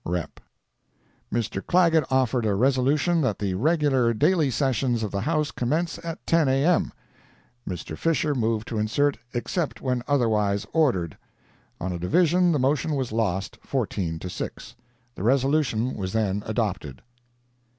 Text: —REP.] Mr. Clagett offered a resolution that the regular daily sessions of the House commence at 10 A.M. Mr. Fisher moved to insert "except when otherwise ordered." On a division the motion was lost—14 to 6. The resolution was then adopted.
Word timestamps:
—REP.] 0.03 0.39
Mr. 1.31 1.61
Clagett 1.63 2.03
offered 2.09 2.43
a 2.43 2.55
resolution 2.55 3.21
that 3.21 3.37
the 3.37 3.53
regular 3.53 4.15
daily 4.15 4.49
sessions 4.49 5.03
of 5.03 5.11
the 5.11 5.21
House 5.21 5.51
commence 5.51 5.99
at 6.03 6.25
10 6.25 6.47
A.M. 6.49 6.91
Mr. 7.69 7.95
Fisher 7.95 8.33
moved 8.33 8.67
to 8.67 8.79
insert 8.79 9.19
"except 9.35 9.79
when 9.79 10.01
otherwise 10.07 10.65
ordered." 10.73 11.19
On 11.79 11.91
a 11.91 11.99
division 11.99 12.51
the 12.51 12.57
motion 12.57 12.95
was 12.95 13.11
lost—14 13.11 14.19
to 14.21 14.27
6. 14.27 14.75
The 15.13 15.21
resolution 15.23 15.95
was 15.95 16.13
then 16.13 16.41
adopted. 16.47 17.03